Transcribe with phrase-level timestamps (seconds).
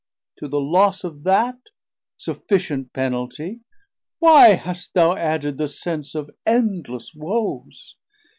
[0.39, 1.59] To the loss of that,
[2.17, 3.59] Sufficient penaltie,
[4.17, 7.95] why hast thou added The sense of endless woes?